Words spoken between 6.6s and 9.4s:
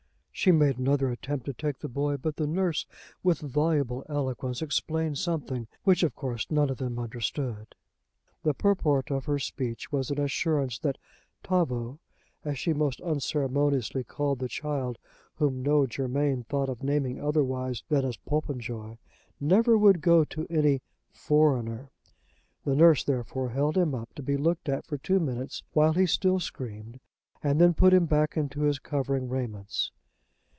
of them understood. The purport of her